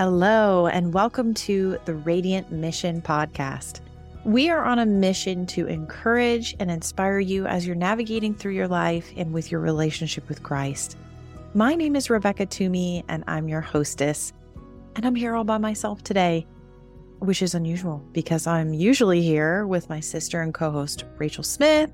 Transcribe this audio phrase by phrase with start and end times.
[0.00, 3.80] Hello, and welcome to the Radiant Mission Podcast.
[4.24, 8.68] We are on a mission to encourage and inspire you as you're navigating through your
[8.68, 10.96] life and with your relationship with Christ.
[11.52, 14.32] My name is Rebecca Toomey, and I'm your hostess.
[14.94, 16.46] And I'm here all by myself today,
[17.18, 21.90] which is unusual because I'm usually here with my sister and co host, Rachel Smith.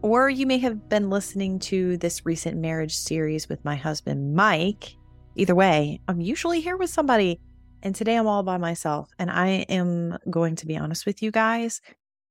[0.00, 4.94] Or you may have been listening to this recent marriage series with my husband, Mike,
[5.38, 7.38] Either way, I'm usually here with somebody.
[7.80, 9.08] And today I'm all by myself.
[9.20, 11.80] And I am going to be honest with you guys.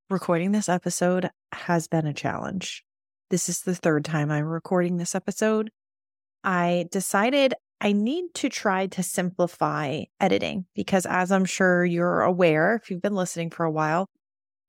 [0.09, 2.83] Recording this episode has been a challenge.
[3.29, 5.71] This is the third time I'm recording this episode.
[6.43, 12.75] I decided I need to try to simplify editing because, as I'm sure you're aware,
[12.75, 14.09] if you've been listening for a while,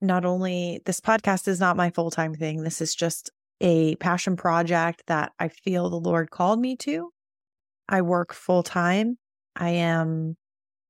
[0.00, 4.36] not only this podcast is not my full time thing, this is just a passion
[4.36, 7.10] project that I feel the Lord called me to.
[7.88, 9.18] I work full time.
[9.56, 10.36] I am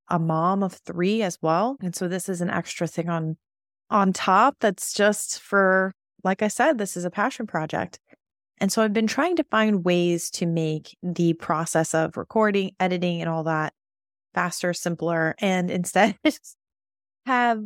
[0.09, 1.77] a mom of three as well.
[1.83, 3.37] And so this is an extra thing on
[3.91, 5.93] on top that's just for
[6.25, 8.01] like I said, this is a passion project.
[8.61, 13.21] And so I've been trying to find ways to make the process of recording, editing,
[13.21, 13.73] and all that
[14.35, 16.19] faster, simpler, and instead
[17.27, 17.63] have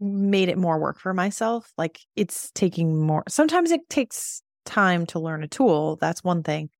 [0.00, 1.72] made it more work for myself.
[1.78, 5.96] Like it's taking more, sometimes it takes time to learn a tool.
[5.96, 6.70] That's one thing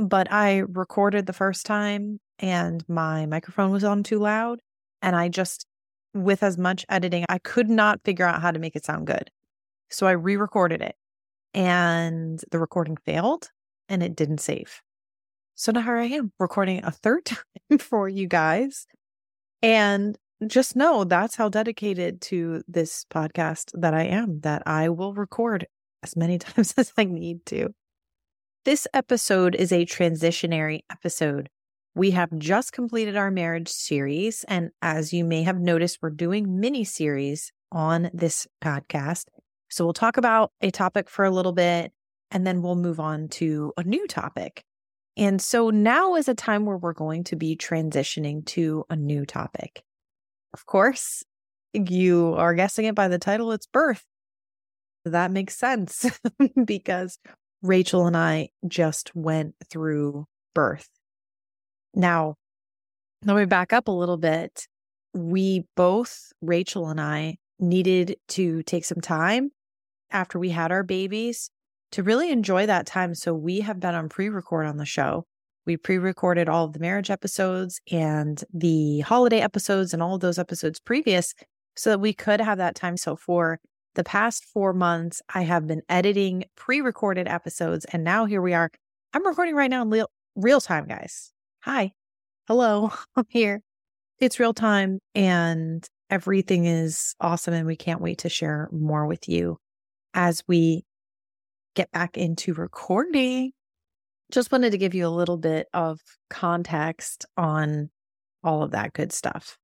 [0.00, 4.60] but I recorded the first time and my microphone was on too loud.
[5.02, 5.66] And I just,
[6.14, 9.30] with as much editing, I could not figure out how to make it sound good.
[9.90, 10.96] So I re recorded it
[11.52, 13.50] and the recording failed
[13.88, 14.80] and it didn't save.
[15.54, 18.86] So now here I am recording a third time for you guys.
[19.62, 25.12] And just know that's how dedicated to this podcast that I am, that I will
[25.12, 25.66] record
[26.02, 27.74] as many times as I need to.
[28.66, 31.48] This episode is a transitionary episode.
[31.94, 34.44] We have just completed our marriage series.
[34.48, 39.28] And as you may have noticed, we're doing mini series on this podcast.
[39.70, 41.92] So we'll talk about a topic for a little bit
[42.30, 44.62] and then we'll move on to a new topic.
[45.16, 49.24] And so now is a time where we're going to be transitioning to a new
[49.24, 49.82] topic.
[50.52, 51.24] Of course,
[51.72, 54.04] you are guessing it by the title, it's birth.
[55.06, 56.04] That makes sense
[56.66, 57.18] because
[57.62, 60.88] Rachel and I just went through birth.
[61.94, 62.36] Now,
[63.24, 64.66] let me back up a little bit.
[65.12, 69.50] We both, Rachel and I, needed to take some time
[70.10, 71.50] after we had our babies
[71.92, 73.14] to really enjoy that time.
[73.14, 75.26] So we have been on pre record on the show.
[75.66, 80.20] We pre recorded all of the marriage episodes and the holiday episodes and all of
[80.20, 81.34] those episodes previous
[81.76, 82.96] so that we could have that time.
[82.96, 83.60] So for
[83.94, 87.84] the past four months, I have been editing pre recorded episodes.
[87.86, 88.70] And now here we are.
[89.12, 91.32] I'm recording right now in real, real time, guys.
[91.60, 91.92] Hi.
[92.46, 92.92] Hello.
[93.16, 93.62] I'm here.
[94.18, 97.54] It's real time and everything is awesome.
[97.54, 99.58] And we can't wait to share more with you
[100.14, 100.84] as we
[101.74, 103.52] get back into recording.
[104.30, 107.90] Just wanted to give you a little bit of context on
[108.44, 109.58] all of that good stuff.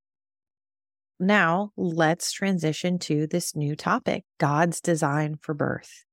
[1.19, 6.05] Now, let's transition to this new topic God's design for birth.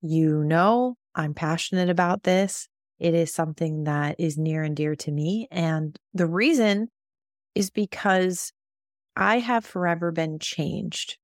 [0.00, 2.68] You know, I'm passionate about this.
[3.00, 5.48] It is something that is near and dear to me.
[5.50, 6.88] And the reason
[7.54, 8.52] is because
[9.16, 11.18] I have forever been changed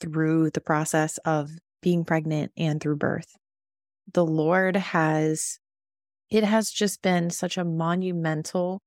[0.00, 1.50] through the process of
[1.82, 3.36] being pregnant and through birth.
[4.12, 5.58] The Lord has,
[6.30, 8.82] it has just been such a monumental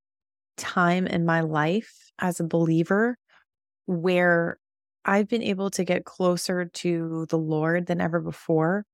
[0.56, 3.18] time in my life as a believer
[3.90, 4.60] where
[5.04, 8.86] I've been able to get closer to the Lord than ever before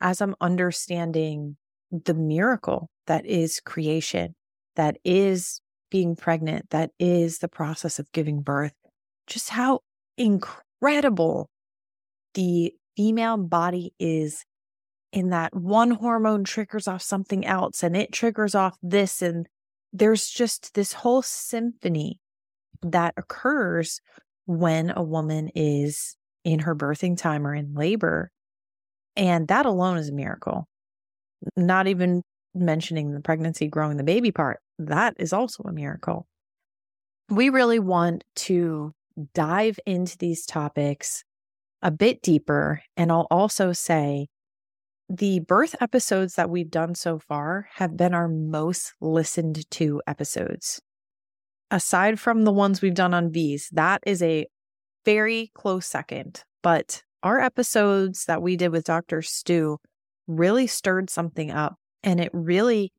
[0.00, 1.56] as I'm understanding
[1.92, 4.34] the miracle that is creation,
[4.74, 8.72] that is being pregnant, that is the process of giving birth,
[9.28, 9.80] just how
[10.18, 11.48] incredible
[12.34, 14.44] the female body is
[15.12, 19.22] in that one hormone triggers off something else and it triggers off this.
[19.22, 19.46] And
[19.92, 22.18] there's just this whole symphony
[22.82, 24.00] that occurs
[24.50, 28.32] when a woman is in her birthing time or in labor.
[29.14, 30.66] And that alone is a miracle.
[31.56, 36.26] Not even mentioning the pregnancy, growing the baby part, that is also a miracle.
[37.28, 38.92] We really want to
[39.34, 41.22] dive into these topics
[41.80, 42.82] a bit deeper.
[42.96, 44.26] And I'll also say
[45.08, 50.80] the birth episodes that we've done so far have been our most listened to episodes
[51.70, 54.46] aside from the ones we've done on V's, that is a
[55.04, 56.44] very close second.
[56.62, 59.22] But our episodes that we did with Dr.
[59.22, 59.78] Stu
[60.26, 62.92] really stirred something up and it really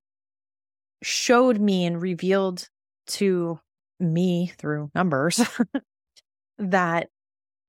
[1.01, 2.67] showed me and revealed
[3.07, 3.59] to
[3.99, 5.41] me through numbers
[6.57, 7.07] that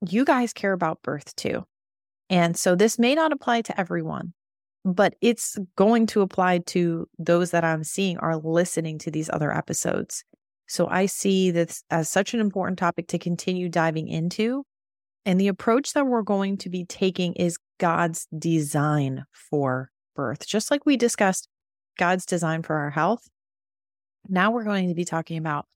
[0.08, 1.64] you guys care about birth too.
[2.28, 4.32] And so this may not apply to everyone,
[4.84, 9.52] but it's going to apply to those that I'm seeing are listening to these other
[9.52, 10.24] episodes.
[10.72, 14.64] So I see this as such an important topic to continue diving into.
[15.26, 20.46] And the approach that we're going to be taking is God's design for birth.
[20.46, 21.46] Just like we discussed
[21.98, 23.28] God's design for our health,
[24.30, 25.66] now we're going to be talking about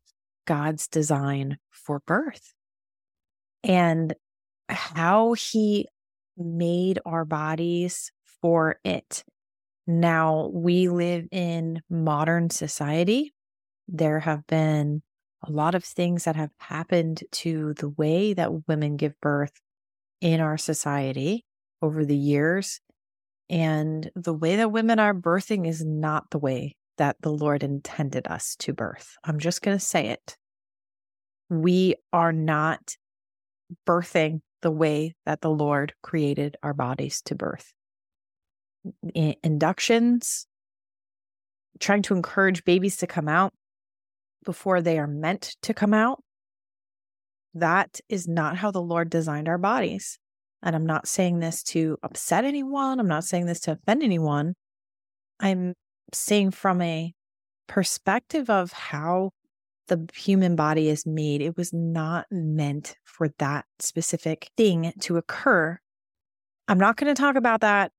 [0.46, 2.54] God's design for birth
[3.62, 4.14] and
[4.70, 5.88] how he
[6.38, 9.24] made our bodies for it.
[9.86, 13.34] Now, we live in modern society.
[13.88, 15.02] There have been
[15.42, 19.52] a lot of things that have happened to the way that women give birth
[20.20, 21.44] in our society
[21.82, 22.80] over the years.
[23.48, 28.26] And the way that women are birthing is not the way that the Lord intended
[28.26, 29.14] us to birth.
[29.22, 30.36] I'm just going to say it.
[31.48, 32.96] We are not
[33.86, 37.72] birthing the way that the Lord created our bodies to birth.
[39.14, 40.46] Inductions,
[41.78, 43.52] trying to encourage babies to come out
[44.46, 46.22] before they are meant to come out.
[47.52, 50.18] That is not how the Lord designed our bodies.
[50.62, 52.98] And I'm not saying this to upset anyone.
[52.98, 54.54] I'm not saying this to offend anyone.
[55.38, 55.74] I'm
[56.14, 57.12] saying from a
[57.66, 59.30] perspective of how
[59.88, 65.78] the human body is made, it was not meant for that specific thing to occur.
[66.68, 67.92] I'm not going to talk about that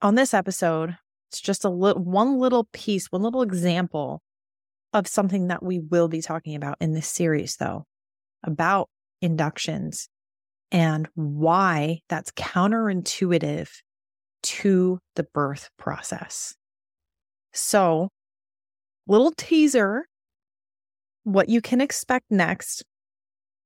[0.00, 0.96] on this episode.
[1.30, 4.22] It's just a little, one little piece, one little example
[4.92, 7.84] of something that we will be talking about in this series, though,
[8.42, 8.88] about
[9.20, 10.08] inductions
[10.70, 13.68] and why that's counterintuitive
[14.42, 16.54] to the birth process.
[17.52, 18.08] So,
[19.06, 20.06] little teaser
[21.24, 22.84] what you can expect next.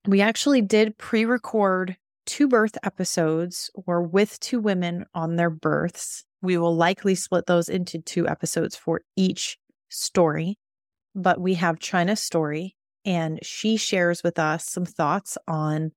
[0.06, 1.96] We actually did pre record
[2.26, 6.24] two birth episodes or with two women on their births.
[6.42, 9.58] We will likely split those into two episodes for each
[9.88, 10.58] story.
[11.16, 12.76] But we have China's story,
[13.06, 15.92] and she shares with us some thoughts on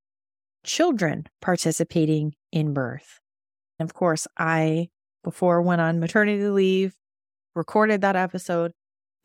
[0.63, 3.19] children participating in birth.
[3.77, 4.87] And of course, I,
[5.23, 6.95] before went on maternity leave,
[7.53, 8.71] recorded that episode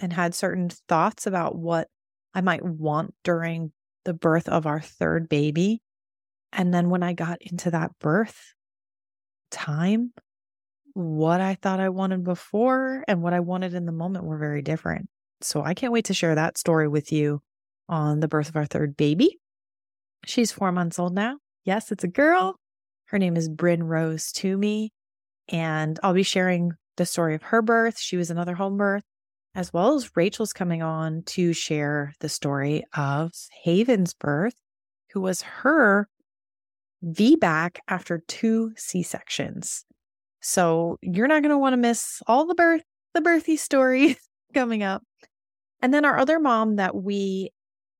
[0.00, 1.86] and had certain thoughts about what
[2.34, 3.70] I might want during
[4.04, 5.80] the birth of our third baby.
[6.52, 8.54] And then when I got into that birth
[9.52, 10.12] time,
[10.94, 14.62] what I thought I wanted before and what I wanted in the moment were very
[14.62, 15.08] different.
[15.44, 17.40] So I can't wait to share that story with you
[17.88, 19.38] on the birth of our third baby.
[20.26, 21.38] She's four months old now.
[21.64, 22.56] Yes, it's a girl.
[23.06, 24.92] Her name is Bryn Rose Toomey.
[25.48, 27.98] And I'll be sharing the story of her birth.
[27.98, 29.04] She was another home birth
[29.54, 33.32] as well as Rachel's coming on to share the story of
[33.64, 34.54] Haven's birth,
[35.12, 36.08] who was her
[37.04, 39.84] VBAC after two C sections.
[40.40, 42.82] So you're not going to want to miss all the birth,
[43.14, 44.16] the birthy stories
[44.54, 45.02] coming up.
[45.84, 47.50] And then our other mom that we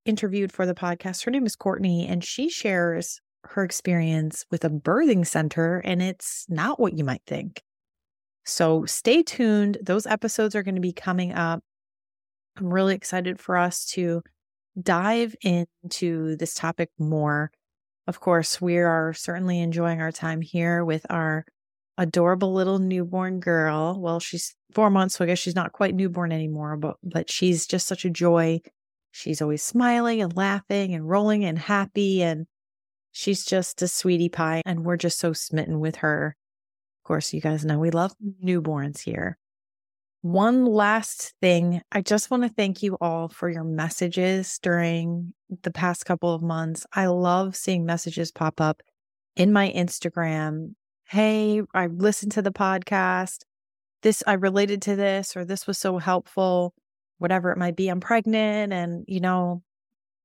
[0.07, 4.71] interviewed for the podcast, her name is Courtney, and she shares her experience with a
[4.71, 7.63] birthing center, and it's not what you might think.
[8.47, 9.77] So stay tuned.
[9.83, 11.63] Those episodes are going to be coming up.
[12.57, 14.23] I'm really excited for us to
[14.81, 17.51] dive into this topic more.
[18.07, 21.45] Of course, we are certainly enjoying our time here with our
[21.99, 23.99] adorable little newborn girl.
[24.01, 27.67] Well, she's four months, so I guess she's not quite newborn anymore, but but she's
[27.67, 28.61] just such a joy.
[29.11, 32.47] She's always smiling and laughing and rolling and happy and
[33.13, 36.37] she's just a sweetie pie and we're just so smitten with her.
[37.03, 38.13] Of course, you guys know we love
[38.45, 39.39] newborns here.
[40.23, 45.71] One last thing, I just want to thank you all for your messages during the
[45.71, 46.87] past couple of months.
[46.93, 48.83] I love seeing messages pop up
[49.37, 50.75] in my Instagram.
[51.07, 53.43] Hey, I listened to the podcast.
[54.03, 56.75] This, I related to this, or this was so helpful,
[57.19, 57.89] whatever it might be.
[57.89, 59.63] I'm pregnant and, you know,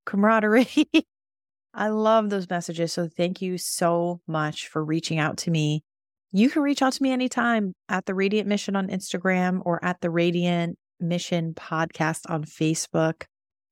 [0.06, 0.68] camaraderie.
[1.74, 2.94] I love those messages.
[2.94, 5.84] So thank you so much for reaching out to me
[6.32, 10.00] you can reach out to me anytime at the Radiant Mission on Instagram or at
[10.02, 13.24] the Radiant Mission podcast on Facebook.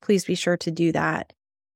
[0.01, 1.33] Please be sure to do that.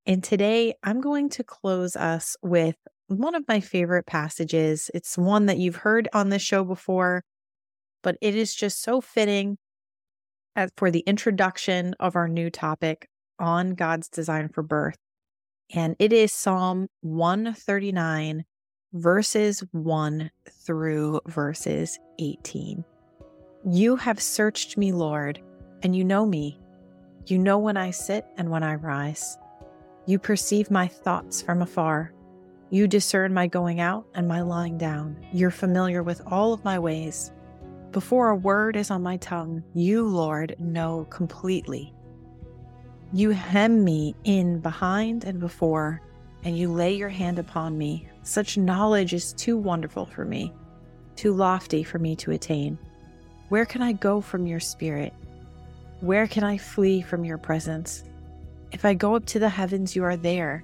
[0.08, 2.76] And today I'm going to close us with
[3.12, 4.89] one of my favorite passages.
[4.94, 7.24] It's one that you've heard on this show before,
[8.03, 9.58] but it is just so fitting
[10.56, 13.08] as for the introduction of our new topic
[13.39, 14.98] on God's design for birth.
[15.74, 18.44] And it is Psalm 139,
[18.94, 20.32] verses 1
[20.65, 22.84] through verses 18.
[23.70, 25.41] You have searched me, Lord,
[25.84, 26.60] and you know me.
[27.27, 29.38] You know when I sit and when I rise.
[30.08, 32.12] You perceive my thoughts from afar.
[32.74, 35.18] You discern my going out and my lying down.
[35.34, 37.34] You're familiar with all of my ways.
[37.92, 41.94] Before a word is on my tongue, you, Lord, know completely.
[43.12, 46.01] You hem me in behind and before,
[46.46, 48.08] and you lay your hand upon me.
[48.24, 50.54] Such knowledge is too wonderful for me,
[51.18, 52.80] too lofty for me to attain.
[53.50, 55.13] Where can I go from your spirit?
[56.00, 58.06] Where can I flee from your presence?
[58.72, 60.63] If I go up to the heavens, you are there.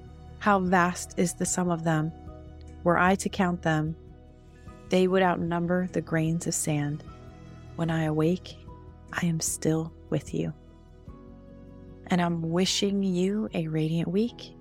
[0.41, 2.11] How vast is the sum of them.
[2.83, 3.95] Were I to count them,
[4.89, 7.03] they would outnumber the grains of sand.
[7.75, 8.57] When I awake,
[9.13, 10.51] I am still with you.
[12.07, 14.55] And I'm wishing you a radiant week.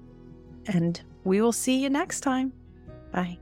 [0.66, 2.52] And we will see you next time.
[3.10, 3.38] Bye.